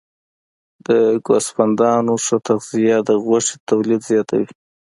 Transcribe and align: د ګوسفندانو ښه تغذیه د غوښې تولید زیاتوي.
د 0.85 0.89
ګوسفندانو 1.25 2.13
ښه 2.25 2.37
تغذیه 2.47 2.97
د 3.09 3.11
غوښې 3.23 3.55
تولید 3.69 4.01
زیاتوي. 4.09 4.49